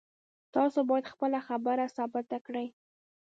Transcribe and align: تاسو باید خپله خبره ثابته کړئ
تاسو 0.55 0.79
باید 0.89 1.11
خپله 1.13 1.39
خبره 1.47 1.85
ثابته 1.97 2.37
کړئ 2.45 2.67